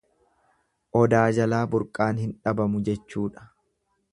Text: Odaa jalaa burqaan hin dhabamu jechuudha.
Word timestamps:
Odaa 1.01 1.27
jalaa 1.39 1.61
burqaan 1.75 2.23
hin 2.25 2.35
dhabamu 2.47 2.85
jechuudha. 2.89 3.47